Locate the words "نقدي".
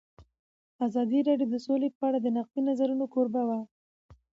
2.37-2.61